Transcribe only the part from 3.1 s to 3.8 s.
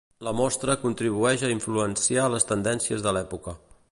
l'època.